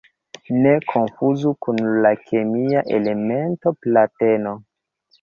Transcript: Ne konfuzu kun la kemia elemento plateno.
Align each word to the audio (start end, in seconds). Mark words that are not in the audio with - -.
Ne 0.63 0.71
konfuzu 0.91 1.53
kun 1.67 1.83
la 2.07 2.13
kemia 2.23 2.85
elemento 3.01 3.79
plateno. 3.83 4.61